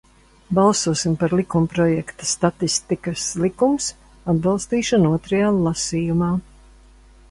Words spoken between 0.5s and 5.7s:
"Balsosim par likumprojekta "Statistikas likums" atbalstīšanu otrajā